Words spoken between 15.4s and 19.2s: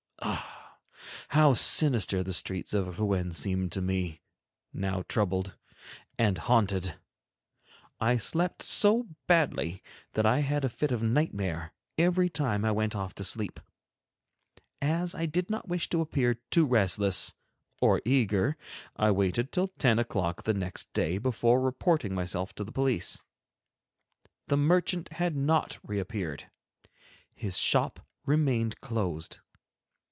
not wish to appear too restless or eager, I